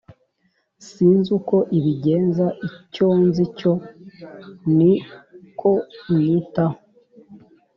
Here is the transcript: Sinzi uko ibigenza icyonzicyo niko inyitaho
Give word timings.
Sinzi 0.87 1.29
uko 1.39 1.55
ibigenza 1.77 2.45
icyonzicyo 2.67 3.71
niko 4.77 5.71
inyitaho 6.11 6.77